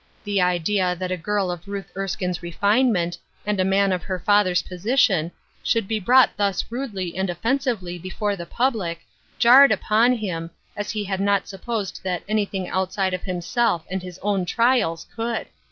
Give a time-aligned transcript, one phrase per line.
[0.23, 4.63] The idea that a girl of Ruth Erskine's refinement, and a man of her father's
[4.63, 5.31] position,
[5.63, 9.01] sho^^ld be brought thus rudely and offensively betore the public,
[9.37, 14.17] jarred upon him, as he had not supposed that anything outside of himself and his
[14.23, 15.45] own trials could.